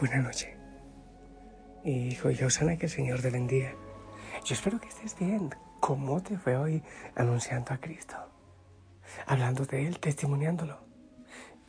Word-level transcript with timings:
Buenas 0.00 0.24
noches. 0.24 0.48
Hijo 1.84 2.30
y 2.30 2.42
Osana, 2.42 2.78
que 2.78 2.86
el 2.86 2.90
Señor 2.90 3.20
te 3.20 3.28
bendiga. 3.28 3.74
Yo 4.46 4.54
espero 4.54 4.80
que 4.80 4.88
estés 4.88 5.14
bien. 5.18 5.50
¿Cómo 5.78 6.22
te 6.22 6.38
fue 6.38 6.56
hoy 6.56 6.82
anunciando 7.14 7.74
a 7.74 7.76
Cristo? 7.76 8.16
Hablando 9.26 9.66
de 9.66 9.86
Él, 9.86 10.00
testimoniándolo. 10.00 10.78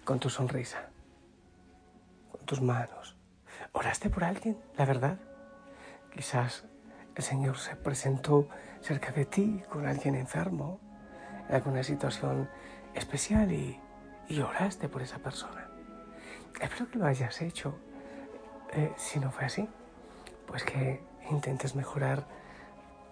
Con 0.06 0.22
tu 0.22 0.30
sonrisa. 0.30 0.92
Con 2.32 2.46
tus 2.46 2.62
manos. 2.62 3.18
¿Oraste 3.74 4.10
por 4.10 4.24
alguien? 4.24 4.58
La 4.78 4.86
verdad. 4.86 5.20
Quizás 6.16 6.64
el 7.14 7.24
Señor 7.24 7.58
se 7.58 7.76
presentó 7.76 8.48
cerca 8.80 9.12
de 9.12 9.26
ti 9.26 9.62
con 9.68 9.86
alguien 9.86 10.16
enfermo, 10.16 10.80
en 11.50 11.56
alguna 11.56 11.84
situación 11.84 12.50
especial 12.94 13.52
y, 13.52 13.78
y 14.30 14.40
oraste 14.40 14.88
por 14.88 15.02
esa 15.02 15.20
persona. 15.20 15.70
Espero 16.62 16.90
que 16.90 16.98
lo 16.98 17.06
hayas 17.08 17.42
hecho. 17.42 17.78
Eh, 18.74 18.94
si 18.96 19.20
no 19.20 19.32
fue 19.32 19.46
así, 19.46 19.68
pues 20.48 20.64
que 20.64 21.02
intentes 21.30 21.76
mejorar 21.76 22.26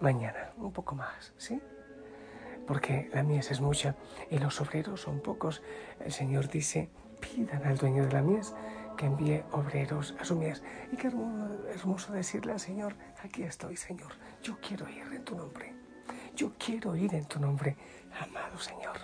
mañana 0.00 0.52
un 0.56 0.72
poco 0.72 0.94
más, 0.94 1.34
¿sí? 1.36 1.60
Porque 2.66 3.10
la 3.12 3.22
mies 3.22 3.50
es 3.50 3.60
mucha 3.60 3.94
y 4.30 4.38
los 4.38 4.60
obreros 4.60 5.02
son 5.02 5.20
pocos. 5.20 5.62
El 6.00 6.12
Señor 6.12 6.48
dice, 6.48 6.88
pidan 7.20 7.64
al 7.64 7.76
dueño 7.76 8.06
de 8.06 8.12
la 8.12 8.22
mies 8.22 8.54
que 8.96 9.06
envíe 9.06 9.44
obreros 9.52 10.14
a 10.18 10.24
su 10.24 10.36
mies. 10.36 10.62
Y 10.92 10.96
qué 10.96 11.08
hermoso 11.08 12.12
decirle 12.12 12.52
al 12.52 12.60
Señor, 12.60 12.96
aquí 13.22 13.42
estoy, 13.42 13.76
Señor, 13.76 14.12
yo 14.42 14.58
quiero 14.60 14.88
ir 14.88 15.06
en 15.12 15.24
tu 15.24 15.36
nombre. 15.36 15.74
Yo 16.34 16.52
quiero 16.58 16.96
ir 16.96 17.14
en 17.14 17.26
tu 17.26 17.38
nombre, 17.38 17.76
amado 18.18 18.58
Señor. 18.58 18.98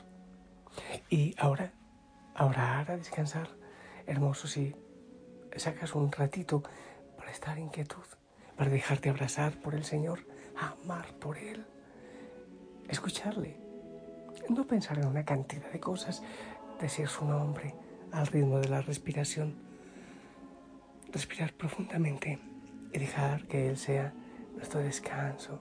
Y 1.11 1.35
ahora, 1.39 1.73
ahora, 2.35 2.79
ahora 2.79 2.97
descansar, 2.97 3.49
hermoso 4.07 4.47
si 4.47 4.75
sacas 5.59 5.95
un 5.95 6.11
ratito 6.13 6.63
para 7.17 7.31
estar 7.31 7.59
en 7.59 7.69
quietud, 7.69 8.05
para 8.57 8.71
dejarte 8.71 9.11
abrazar 9.11 9.61
por 9.61 9.75
el 9.75 9.85
Señor, 9.85 10.21
amar 10.57 11.15
por 11.15 11.39
Él, 11.39 11.67
escucharle, 12.89 13.57
no 14.49 14.67
pensar 14.67 14.99
en 14.99 15.07
una 15.07 15.25
cantidad 15.25 15.71
de 15.71 15.81
cosas, 15.81 16.23
decir 16.81 17.09
su 17.09 17.25
nombre 17.25 17.75
al 18.13 18.27
ritmo 18.27 18.59
de 18.59 18.69
la 18.69 18.83
respiración, 18.83 19.57
respirar 21.13 21.53
profundamente 21.53 22.39
y 22.93 22.99
dejar 22.99 23.47
que 23.47 23.69
Él 23.69 23.77
sea 23.77 24.13
nuestro 24.55 24.81
descanso, 24.81 25.61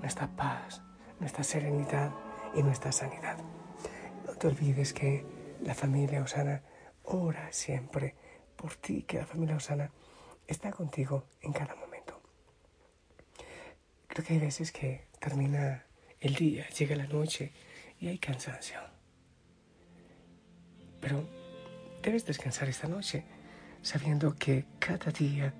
nuestra 0.00 0.28
paz, 0.28 0.82
nuestra 1.20 1.44
serenidad 1.44 2.12
y 2.54 2.62
nuestra 2.62 2.92
sanidad. 2.92 3.38
No 4.26 4.34
te 4.34 4.48
olvides 4.48 4.92
que 4.92 5.24
la 5.62 5.74
familia 5.74 6.22
Osana 6.22 6.62
ora 7.04 7.48
siempre 7.52 8.14
por 8.64 8.76
ti, 8.76 9.02
que 9.02 9.18
la 9.18 9.26
familia 9.26 9.56
Osana 9.56 9.90
está 10.46 10.70
contigo 10.70 11.26
en 11.42 11.52
cada 11.52 11.74
momento. 11.74 12.18
Creo 14.08 14.24
que 14.24 14.32
hay 14.32 14.38
veces 14.38 14.72
que 14.72 15.04
termina 15.20 15.84
el 16.18 16.34
día, 16.34 16.66
llega 16.70 16.96
la 16.96 17.06
noche 17.06 17.52
y 18.00 18.08
hay 18.08 18.16
cansancio. 18.16 18.80
Pero 20.98 21.28
debes 22.02 22.24
descansar 22.24 22.70
esta 22.70 22.88
noche 22.88 23.26
sabiendo 23.82 24.34
que 24.34 24.64
cada 24.78 25.10
día 25.10 25.52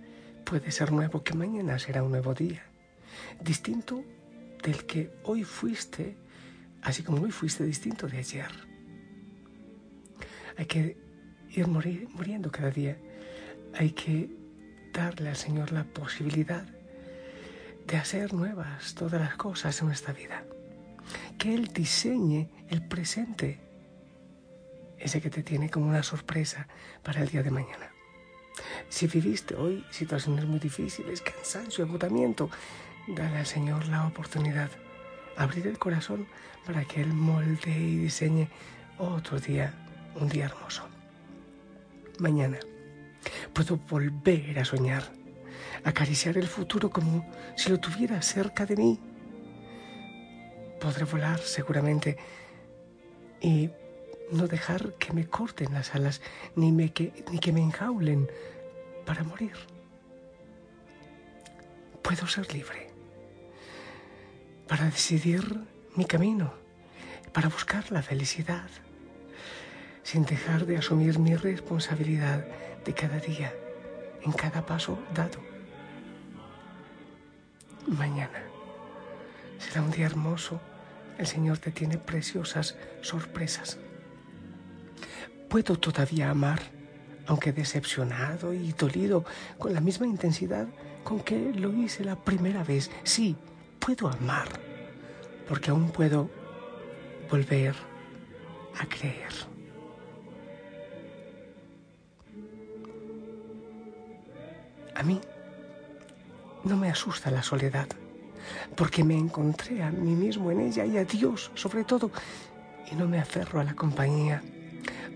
puede 0.47 0.71
ser 0.71 0.91
nuevo, 0.91 1.23
que 1.23 1.35
mañana 1.35 1.79
será 1.79 2.03
un 2.03 2.13
nuevo 2.13 2.33
día, 2.33 2.65
distinto 3.39 4.03
del 4.63 4.87
que 4.87 5.11
hoy 5.25 5.45
fuiste, 5.45 6.17
así 6.81 7.03
como 7.03 7.21
hoy 7.21 7.33
fuiste 7.33 7.65
distinto 7.65 8.07
de 8.07 8.17
ayer. 8.17 8.51
Hay 10.57 10.65
que 10.65 11.04
ir 11.55 11.69
muriendo 11.69 12.51
cada 12.51 12.71
día. 12.71 12.97
Hay 13.75 13.91
que 13.91 14.31
darle 14.93 15.31
al 15.31 15.37
Señor 15.37 15.73
la 15.73 15.85
posibilidad 15.85 16.65
de 17.87 17.97
hacer 17.97 18.33
nuevas 18.33 18.95
todas 18.95 19.21
las 19.21 19.37
cosas 19.37 19.81
en 19.81 19.89
nuestra 19.89 20.13
vida. 20.13 20.45
Que 21.39 21.55
Él 21.55 21.69
diseñe 21.69 22.49
el 22.69 22.87
presente, 22.87 23.61
ese 24.99 25.21
que 25.21 25.31
te 25.31 25.43
tiene 25.43 25.71
como 25.71 25.87
una 25.89 26.03
sorpresa 26.03 26.67
para 27.03 27.23
el 27.23 27.29
día 27.29 27.43
de 27.43 27.51
mañana. 27.51 27.91
Si 28.89 29.07
viviste 29.07 29.55
hoy 29.55 29.85
situaciones 29.91 30.45
muy 30.47 30.61
difíciles, 30.61 31.21
cansancio, 31.21 31.85
agotamiento, 31.85 32.49
dale 33.09 33.39
al 33.39 33.47
Señor 33.47 33.87
la 33.89 34.07
oportunidad, 34.07 34.71
abrir 35.37 35.67
el 35.67 35.79
corazón 35.79 36.27
para 36.65 36.85
que 36.85 37.03
Él 37.03 37.13
molde 37.13 37.71
y 37.71 37.97
diseñe 37.97 38.49
otro 38.99 39.39
día, 39.41 39.75
un 40.15 40.29
día 40.29 40.47
hermoso 40.47 40.94
mañana. 42.19 42.59
Puedo 43.53 43.77
volver 43.77 44.59
a 44.59 44.65
soñar, 44.65 45.05
acariciar 45.85 46.37
el 46.37 46.47
futuro 46.47 46.91
como 46.91 47.27
si 47.57 47.71
lo 47.71 47.79
tuviera 47.79 48.21
cerca 48.23 48.67
de 48.67 48.77
mí. 48.77 49.01
Podré 50.81 51.05
volar 51.05 51.39
seguramente 51.41 52.17
y 53.41 53.71
no 54.31 54.47
dejar 54.47 54.95
que 54.95 55.13
me 55.13 55.27
corten 55.27 55.73
las 55.73 55.95
alas 55.95 56.21
ni, 56.57 56.89
que, 56.91 57.11
que 57.41 57.53
me 57.53 57.61
enjaulen 57.61 58.29
para 59.05 59.23
morir. 59.23 59.55
Puedo 62.03 62.27
ser 62.27 62.53
libre 62.53 62.89
para 64.69 64.87
decidir 64.87 65.61
mi 65.95 66.05
camino, 66.05 66.53
para 67.33 67.49
buscar 67.49 67.91
la 67.93 68.03
felicidad 68.03 68.69
sin 70.05 70.25
dejar 70.25 70.67
de 70.67 70.77
asumir 70.77 71.19
mi 71.19 71.35
responsabilidad 71.35 72.45
de 72.85 72.95
cada 72.95 73.19
día, 73.19 73.53
en 74.23 74.33
cada 74.33 74.65
paso 74.65 74.99
dado. 75.13 75.41
Mañana 77.87 78.45
será 79.59 79.83
un 79.83 79.91
día 79.91 80.07
hermoso. 80.07 80.61
El 81.19 81.27
Señor 81.27 81.59
te 81.59 81.71
tiene 81.71 81.99
preciosas 81.99 82.77
sorpresas. 83.01 83.79
Puedo 85.49 85.77
todavía 85.77 86.31
amar, 86.31 86.61
aunque 87.27 87.53
decepcionado 87.53 88.53
y 88.53 88.73
dolido, 88.73 89.25
con 89.59 89.73
la 89.73 89.81
misma 89.81 90.07
intensidad 90.07 90.67
con 91.05 91.21
que 91.21 91.53
lo 91.53 91.73
hice 91.73 92.03
la 92.05 92.17
primera 92.17 92.65
vez. 92.65 92.91
Sí, 93.05 93.37
puedo 93.79 94.09
amar, 94.09 94.49
porque 95.49 95.71
aún 95.71 95.91
puedo 95.91 96.31
volver 97.31 97.75
a 98.81 98.87
creer. 98.87 99.54
Mí 105.05 105.21
no 106.65 106.77
me 106.77 106.89
asusta 106.89 107.31
la 107.31 107.43
soledad, 107.43 107.87
porque 108.77 109.05
me 109.05 109.17
encontré 109.17 109.83
a 109.83 109.91
mí 109.91 110.15
mismo 110.15 110.51
en 110.51 110.61
ella 110.61 110.85
y 110.85 110.97
a 110.97 111.05
Dios 111.05 111.51
sobre 111.55 111.85
todo, 111.85 112.11
y 112.91 112.95
no 112.95 113.07
me 113.07 113.19
aferro 113.19 113.61
a 113.61 113.65
la 113.65 113.75
compañía, 113.75 114.43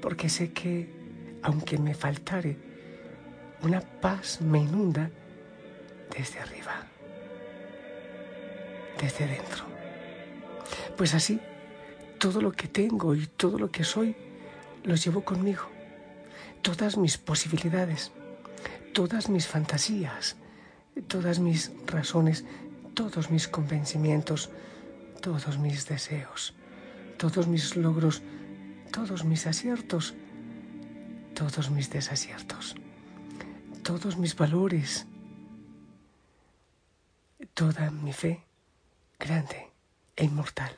porque 0.00 0.28
sé 0.28 0.52
que, 0.52 1.38
aunque 1.42 1.78
me 1.78 1.94
faltare, 1.94 2.56
una 3.62 3.80
paz 3.80 4.40
me 4.40 4.58
inunda 4.58 5.10
desde 6.16 6.38
arriba, 6.38 6.86
desde 9.00 9.26
dentro. 9.26 9.64
Pues 10.96 11.14
así, 11.14 11.40
todo 12.18 12.40
lo 12.40 12.52
que 12.52 12.68
tengo 12.68 13.14
y 13.14 13.26
todo 13.26 13.58
lo 13.58 13.70
que 13.70 13.84
soy, 13.84 14.14
lo 14.84 14.94
llevo 14.94 15.22
conmigo, 15.22 15.64
todas 16.62 16.96
mis 16.96 17.18
posibilidades 17.18 18.12
todas 18.98 19.28
mis 19.28 19.46
fantasías, 19.46 20.34
todas 21.06 21.38
mis 21.38 21.70
razones, 21.86 22.44
todos 22.94 23.30
mis 23.30 23.46
convencimientos, 23.46 24.50
todos 25.22 25.56
mis 25.56 25.86
deseos, 25.86 26.52
todos 27.16 27.46
mis 27.46 27.76
logros, 27.76 28.22
todos 28.90 29.24
mis 29.24 29.46
aciertos, 29.46 30.14
todos 31.32 31.70
mis 31.70 31.90
desaciertos, 31.90 32.74
todos 33.84 34.16
mis 34.16 34.34
valores, 34.34 35.06
toda 37.54 37.92
mi 37.92 38.12
fe 38.12 38.42
grande 39.16 39.70
e 40.16 40.24
inmortal. 40.24 40.74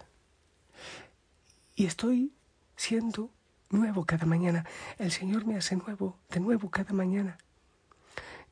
Y 1.75 1.87
estoy 1.87 2.35
siendo 2.77 3.31
nuevo 3.71 4.05
cada 4.05 4.27
mañana. 4.27 4.67
El 4.99 5.11
Señor 5.11 5.47
me 5.47 5.57
hace 5.57 5.75
nuevo, 5.75 6.19
de 6.29 6.41
nuevo 6.41 6.69
cada 6.69 6.93
mañana 6.93 7.39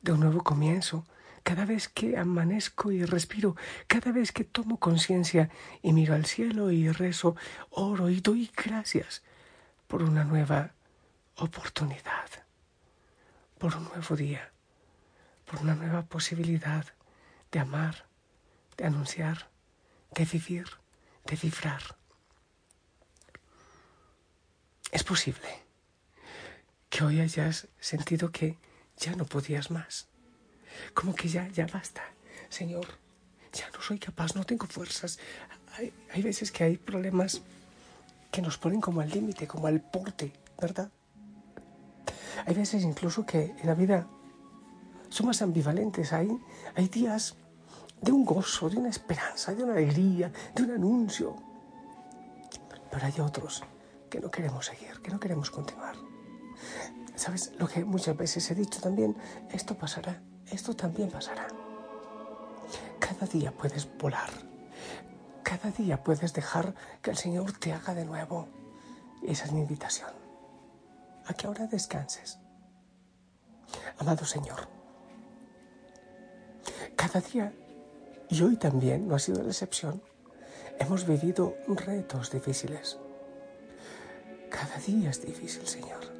de 0.01 0.11
un 0.13 0.21
nuevo 0.21 0.43
comienzo, 0.43 1.05
cada 1.43 1.65
vez 1.65 1.89
que 1.89 2.17
amanezco 2.17 2.91
y 2.91 3.03
respiro, 3.05 3.55
cada 3.87 4.11
vez 4.11 4.31
que 4.31 4.43
tomo 4.43 4.77
conciencia 4.77 5.49
y 5.81 5.93
miro 5.93 6.13
al 6.13 6.25
cielo 6.25 6.71
y 6.71 6.89
rezo, 6.91 7.35
oro 7.71 8.09
y 8.09 8.21
doy 8.21 8.51
gracias 8.55 9.23
por 9.87 10.03
una 10.03 10.23
nueva 10.23 10.73
oportunidad, 11.35 12.29
por 13.57 13.75
un 13.75 13.85
nuevo 13.85 14.15
día, 14.15 14.51
por 15.45 15.61
una 15.61 15.75
nueva 15.75 16.03
posibilidad 16.03 16.85
de 17.51 17.59
amar, 17.59 18.05
de 18.77 18.85
anunciar, 18.85 19.49
de 20.13 20.25
vivir, 20.25 20.67
de 21.25 21.35
vibrar. 21.35 21.81
Es 24.91 25.03
posible 25.03 25.49
que 26.89 27.03
hoy 27.03 27.21
hayas 27.21 27.67
sentido 27.79 28.31
que 28.31 28.57
ya 28.99 29.15
no 29.15 29.25
podías 29.25 29.71
más. 29.71 30.07
Como 30.93 31.15
que 31.15 31.27
ya, 31.27 31.47
ya 31.49 31.65
basta. 31.65 32.03
Señor, 32.49 32.85
ya 33.53 33.69
no 33.71 33.81
soy 33.81 33.99
capaz, 33.99 34.35
no 34.35 34.43
tengo 34.43 34.67
fuerzas. 34.67 35.19
Hay, 35.77 35.93
hay 36.11 36.21
veces 36.21 36.51
que 36.51 36.63
hay 36.63 36.77
problemas 36.77 37.41
que 38.31 38.41
nos 38.41 38.57
ponen 38.57 38.81
como 38.81 39.01
al 39.01 39.09
límite, 39.09 39.47
como 39.47 39.67
al 39.67 39.81
porte, 39.81 40.33
¿verdad? 40.59 40.91
Hay 42.45 42.53
veces 42.53 42.83
incluso 42.83 43.25
que 43.25 43.55
en 43.59 43.67
la 43.67 43.75
vida 43.75 44.07
somos 45.09 45.41
ambivalentes. 45.41 46.13
Hay, 46.13 46.29
hay 46.75 46.87
días 46.87 47.35
de 48.01 48.11
un 48.11 48.25
gozo, 48.25 48.69
de 48.69 48.77
una 48.77 48.89
esperanza, 48.89 49.53
de 49.53 49.63
una 49.63 49.73
alegría, 49.73 50.31
de 50.55 50.63
un 50.63 50.71
anuncio. 50.71 51.35
Pero 52.91 53.05
hay 53.05 53.19
otros 53.19 53.63
que 54.09 54.19
no 54.19 54.31
queremos 54.31 54.65
seguir, 54.65 55.01
que 55.01 55.11
no 55.11 55.19
queremos 55.19 55.51
continuar. 55.51 55.95
¿Sabes? 57.19 57.51
Lo 57.59 57.67
que 57.67 57.83
muchas 57.83 58.15
veces 58.15 58.49
he 58.49 58.55
dicho 58.55 58.79
también, 58.79 59.13
esto 59.51 59.75
pasará, 59.77 60.21
esto 60.49 60.73
también 60.73 61.11
pasará. 61.11 61.47
Cada 62.97 63.27
día 63.27 63.51
puedes 63.51 63.89
volar, 63.97 64.29
cada 65.43 65.69
día 65.69 66.01
puedes 66.01 66.31
dejar 66.31 66.73
que 67.01 67.11
el 67.11 67.17
Señor 67.17 67.51
te 67.59 67.73
haga 67.73 67.93
de 67.93 68.05
nuevo. 68.05 68.47
Esa 69.21 69.43
es 69.43 69.51
mi 69.51 69.59
invitación, 69.59 70.11
a 71.25 71.33
que 71.33 71.47
ahora 71.47 71.67
descanses. 71.67 72.39
Amado 73.97 74.23
Señor, 74.23 74.69
cada 76.95 77.19
día, 77.19 77.51
y 78.29 78.41
hoy 78.41 78.55
también 78.55 79.09
no 79.09 79.15
ha 79.15 79.19
sido 79.19 79.43
la 79.43 79.49
excepción, 79.49 80.01
hemos 80.79 81.05
vivido 81.05 81.57
retos 81.67 82.31
difíciles. 82.31 82.97
Cada 84.49 84.77
día 84.77 85.09
es 85.09 85.21
difícil, 85.21 85.67
Señor. 85.67 86.18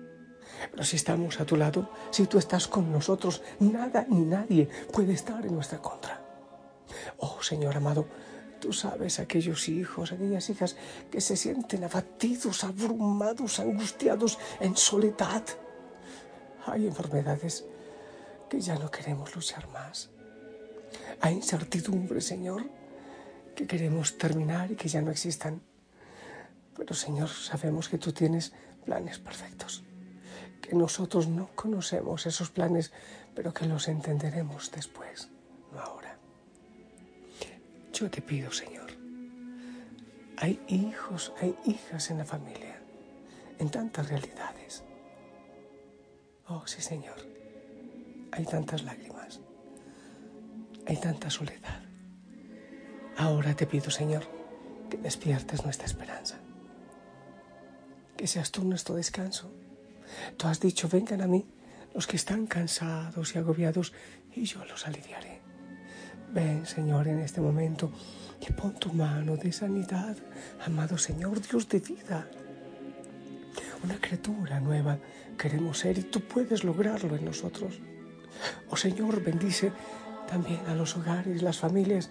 Pero 0.72 0.84
si 0.84 0.96
estamos 0.96 1.40
a 1.40 1.46
tu 1.46 1.56
lado, 1.56 1.90
si 2.12 2.26
tú 2.26 2.38
estás 2.38 2.68
con 2.68 2.92
nosotros, 2.92 3.42
nada 3.60 4.06
ni 4.10 4.22
nadie 4.22 4.68
puede 4.92 5.14
estar 5.14 5.46
en 5.46 5.56
nuestra 5.56 5.80
contra. 5.80 6.22
Oh 7.18 7.42
Señor 7.42 7.78
amado, 7.78 8.08
tú 8.60 8.74
sabes 8.74 9.20
aquellos 9.20 9.70
hijos, 9.70 10.12
aquellas 10.12 10.50
hijas 10.50 10.76
que 11.12 11.22
se 11.22 11.36
sienten 11.36 11.84
abatidos, 11.84 12.64
abrumados, 12.64 13.60
angustiados, 13.60 14.38
en 14.60 14.76
soledad. 14.76 15.44
Hay 16.66 16.88
enfermedades 16.88 17.66
que 18.50 18.60
ya 18.60 18.78
no 18.78 18.92
queremos 18.92 19.36
luchar 19.36 19.68
más. 19.70 20.10
Hay 21.22 21.36
incertidumbre, 21.36 22.22
Señor, 22.22 22.70
que 23.56 23.68
queremos 23.68 24.18
terminar 24.18 24.72
y 24.72 24.76
que 24.76 24.90
ya 24.90 25.02
no 25.02 25.12
existan. 25.12 25.62
Pero 26.76 26.94
Señor, 26.96 27.30
sabemos 27.30 27.90
que 27.90 27.98
tú 27.98 28.12
tienes 28.14 28.54
planes 28.86 29.20
perfectos, 29.20 29.84
que 30.70 30.76
nosotros 30.76 31.28
no 31.28 31.50
conocemos 31.56 32.28
esos 32.28 32.52
planes, 32.52 32.92
pero 33.34 33.52
que 33.54 33.66
los 33.66 33.88
entenderemos 33.88 34.72
después, 34.72 35.30
no 35.74 35.80
ahora. 35.80 36.16
Yo 37.92 38.08
te 38.12 38.22
pido, 38.22 38.52
Señor, 38.52 38.92
hay 40.38 40.62
hijos, 40.68 41.34
hay 41.42 41.56
hijas 41.66 42.12
en 42.12 42.20
la 42.20 42.26
familia, 42.26 42.80
en 43.58 43.72
tantas 43.72 44.10
realidades. 44.10 44.84
Oh, 46.48 46.68
sí, 46.68 46.82
Señor, 46.84 47.18
hay 48.32 48.46
tantas 48.46 48.84
lágrimas, 48.84 49.40
hay 50.86 50.98
tanta 50.98 51.32
soledad. 51.32 51.82
Ahora 53.18 53.56
te 53.56 53.66
pido, 53.66 53.90
Señor, 53.90 54.24
que 54.88 54.98
despiertes 54.98 55.64
nuestra 55.66 55.88
esperanza 55.88 56.38
que 58.16 58.28
seas 58.28 58.52
tú 58.52 58.66
nuestro 58.66 58.96
descanso. 58.96 59.50
Tú 60.38 60.48
has 60.48 60.60
dicho, 60.60 60.90
vengan 60.90 61.22
a 61.22 61.28
mí 61.28 61.46
los 61.94 62.08
que 62.08 62.18
están 62.18 62.46
cansados 62.48 63.36
y 63.36 63.40
agobiados, 63.40 63.94
y 64.36 64.46
yo 64.46 64.64
los 64.66 64.86
aliviaré. 64.88 65.40
Ven, 66.32 66.66
Señor, 66.66 67.08
en 67.08 67.20
este 67.20 67.42
momento 67.42 67.92
y 68.40 68.52
pon 68.54 68.74
tu 68.76 68.94
mano 68.94 69.36
de 69.36 69.52
sanidad, 69.52 70.16
amado 70.66 70.98
Señor, 70.98 71.42
Dios 71.42 71.68
de 71.68 71.80
vida. 71.80 72.30
Una 73.84 74.00
criatura 74.00 74.60
nueva 74.60 74.98
queremos 75.38 75.80
ser 75.80 75.98
y 75.98 76.04
tú 76.04 76.22
puedes 76.22 76.64
lograrlo 76.64 77.16
en 77.16 77.26
nosotros. 77.26 77.80
Oh 78.70 78.78
Señor, 78.78 79.24
bendice 79.24 79.72
también 80.28 80.62
a 80.68 80.76
los 80.76 80.96
hogares, 80.96 81.42
las 81.42 81.60
familias 81.60 82.10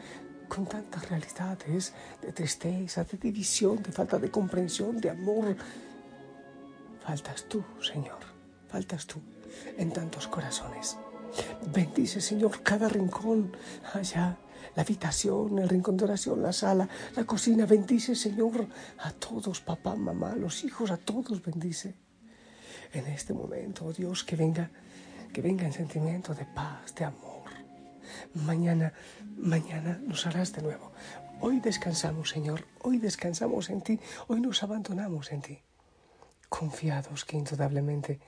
con 0.49 0.67
tantas 0.67 1.09
realidades 1.09 1.95
de 2.23 2.33
tristeza, 2.33 3.05
de 3.05 3.19
división, 3.19 3.83
de 3.83 3.93
falta 3.93 4.19
de 4.19 4.31
comprensión, 4.31 5.01
de 5.01 5.11
amor, 5.11 5.57
Faltas 7.09 7.47
tú, 7.49 7.65
Señor, 7.81 8.19
faltas 8.69 9.07
tú 9.07 9.19
en 9.79 9.91
tantos 9.91 10.29
corazones. 10.29 10.99
Bendice, 11.73 12.21
Señor, 12.21 12.63
cada 12.63 12.87
rincón 12.87 13.57
allá, 13.95 14.37
la 14.77 14.83
habitación, 14.83 15.59
el 15.59 15.71
rincón 15.71 15.97
de 15.97 16.05
oración, 16.05 16.43
la 16.43 16.53
sala, 16.53 16.87
la 17.17 17.25
cocina. 17.25 17.65
Bendice, 17.65 18.15
Señor, 18.15 18.67
a 18.99 19.11
todos, 19.13 19.63
papá, 19.63 19.97
mamá, 19.97 20.37
los 20.37 20.65
hijos, 20.65 20.91
a 20.91 20.99
todos 20.99 21.43
bendice. 21.43 21.95
En 22.93 23.07
este 23.07 23.33
momento, 23.33 23.87
oh 23.87 23.93
Dios, 23.95 24.23
que 24.23 24.37
venga, 24.37 24.71
que 25.33 25.41
venga 25.41 25.65
en 25.65 25.73
sentimiento 25.73 26.35
de 26.35 26.45
paz, 26.45 26.95
de 26.95 27.07
amor. 27.07 27.49
Mañana, 28.35 28.93
mañana 29.35 29.99
nos 30.05 30.27
harás 30.27 30.53
de 30.53 30.61
nuevo. 30.61 30.93
Hoy 31.41 31.61
descansamos, 31.61 32.29
Señor, 32.29 32.67
hoy 32.83 32.99
descansamos 32.99 33.71
en 33.71 33.81
ti, 33.81 33.99
hoy 34.27 34.43
nos 34.43 34.63
abandonamos 34.63 35.33
en 35.33 35.41
ti 35.41 35.59
confiados 36.49 37.25
que 37.25 37.37
indudablemente 37.37 38.21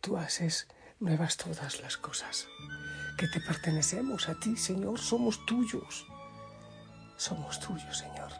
tú 0.00 0.16
haces 0.16 0.68
nuevas 0.98 1.36
todas 1.36 1.80
las 1.80 1.96
cosas, 1.96 2.46
que 3.16 3.28
te 3.28 3.40
pertenecemos 3.40 4.28
a 4.28 4.34
ti, 4.38 4.56
Señor, 4.56 4.98
somos 4.98 5.44
tuyos, 5.46 6.06
somos 7.16 7.60
tuyos, 7.60 7.98
Señor. 7.98 8.32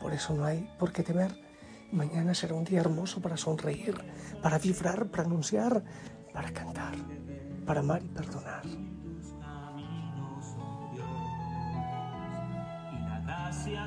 Por 0.00 0.12
eso 0.12 0.34
no 0.34 0.44
hay 0.44 0.70
por 0.78 0.92
qué 0.92 1.02
temer. 1.02 1.34
Mañana 1.90 2.34
será 2.34 2.54
un 2.54 2.64
día 2.64 2.80
hermoso 2.80 3.20
para 3.20 3.36
sonreír, 3.36 3.96
para 4.42 4.58
vibrar, 4.58 5.06
para 5.06 5.24
anunciar, 5.24 5.82
para 6.32 6.52
cantar, 6.52 6.94
para 7.66 7.80
amar 7.80 8.02
y 8.04 8.08
perdonar. 8.08 8.62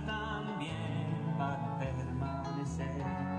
También 0.06 1.36
para 1.38 1.80
permanecer. 1.80 3.31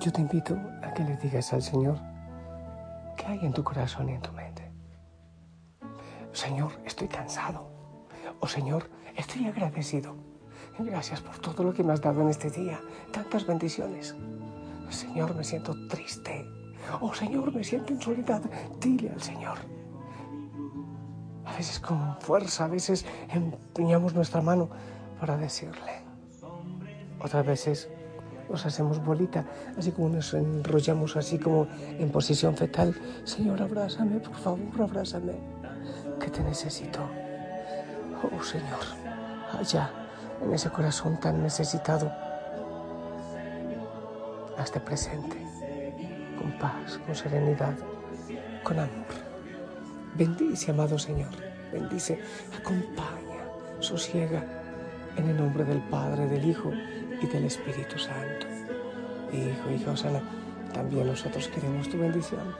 Yo 0.00 0.12
te 0.12 0.20
invito 0.20 0.56
a 0.82 0.94
que 0.94 1.02
le 1.02 1.16
digas 1.16 1.52
al 1.52 1.60
Señor 1.60 1.98
qué 3.16 3.26
hay 3.26 3.40
en 3.44 3.52
tu 3.52 3.64
corazón 3.64 4.08
y 4.08 4.12
en 4.12 4.22
tu 4.22 4.30
mente. 4.30 4.70
Señor, 6.32 6.70
estoy 6.84 7.08
cansado. 7.08 7.68
O 8.38 8.46
Señor, 8.46 8.88
estoy 9.16 9.46
agradecido. 9.48 10.14
Gracias 10.78 11.20
por 11.20 11.38
todo 11.38 11.64
lo 11.64 11.74
que 11.74 11.82
me 11.82 11.92
has 11.92 12.00
dado 12.00 12.22
en 12.22 12.28
este 12.28 12.48
día. 12.48 12.80
Tantas 13.12 13.44
bendiciones. 13.44 14.14
Señor, 14.88 15.34
me 15.34 15.42
siento 15.42 15.74
triste. 15.88 16.46
Oh 17.00 17.12
Señor, 17.12 17.52
me 17.52 17.64
siento 17.64 17.92
en 17.92 18.00
soledad. 18.00 18.42
Dile 18.80 19.10
al 19.10 19.20
Señor. 19.20 19.58
A 21.44 21.56
veces 21.56 21.80
con 21.80 22.20
fuerza, 22.20 22.66
a 22.66 22.68
veces 22.68 23.04
empeñamos 23.30 24.14
nuestra 24.14 24.42
mano 24.42 24.70
para 25.18 25.36
decirle. 25.36 26.04
Otras 27.20 27.44
veces 27.44 27.90
nos 28.48 28.64
hacemos 28.66 29.04
bolita, 29.04 29.44
así 29.76 29.92
como 29.92 30.08
nos 30.08 30.32
enrollamos 30.34 31.16
así 31.16 31.38
como 31.38 31.66
en 31.98 32.10
posición 32.10 32.56
fetal. 32.56 32.94
Señor, 33.24 33.60
abrázame, 33.62 34.20
por 34.20 34.34
favor, 34.34 34.82
abrázame, 34.82 35.34
que 36.20 36.30
te 36.30 36.42
necesito. 36.42 37.00
Oh 38.22 38.42
Señor, 38.42 38.80
allá, 39.58 39.90
en 40.42 40.52
ese 40.52 40.70
corazón 40.70 41.18
tan 41.20 41.42
necesitado, 41.42 42.10
hazte 44.56 44.80
presente, 44.80 45.36
con 46.38 46.58
paz, 46.58 46.98
con 47.06 47.14
serenidad, 47.14 47.74
con 48.64 48.78
amor. 48.78 49.06
Bendice, 50.16 50.72
amado 50.72 50.98
Señor, 50.98 51.30
bendice, 51.72 52.20
acompaña, 52.58 53.44
sosiega, 53.78 54.44
en 55.18 55.30
el 55.30 55.36
nombre 55.36 55.64
del 55.64 55.80
Padre, 55.80 56.26
del 56.28 56.48
Hijo 56.48 56.72
y 57.20 57.26
del 57.26 57.44
Espíritu 57.44 57.98
Santo. 57.98 58.46
Hijo, 59.32 59.70
hija 59.70 59.90
Osana, 59.90 60.20
también 60.72 61.06
nosotros 61.08 61.48
queremos 61.48 61.88
tu 61.88 61.98
bendición. 61.98 62.54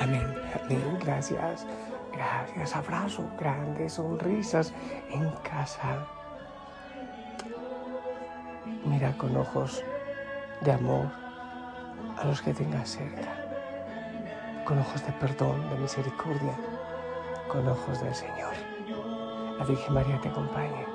Amén, 0.00 0.26
amén, 0.62 0.98
gracias, 1.00 1.66
gracias, 2.12 2.76
abrazo, 2.76 3.30
grandes 3.38 3.92
sonrisas 3.92 4.72
en 5.10 5.30
casa. 5.42 6.06
Mira 8.84 9.16
con 9.16 9.36
ojos 9.36 9.82
de 10.60 10.72
amor 10.72 11.10
a 12.16 12.24
los 12.24 12.40
que 12.42 12.54
tengas 12.54 12.90
cerca, 12.90 13.32
con 14.64 14.78
ojos 14.78 15.04
de 15.04 15.12
perdón, 15.12 15.68
de 15.70 15.76
misericordia, 15.76 16.54
con 17.48 17.66
ojos 17.68 18.00
del 18.02 18.14
Señor. 18.14 18.54
La 19.58 19.64
Virgen 19.64 19.94
María 19.94 20.20
te 20.20 20.28
acompañe. 20.28 20.86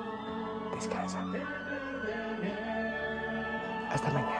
Descansa. 0.74 1.24
Hasta 3.90 4.10
mañana. 4.10 4.39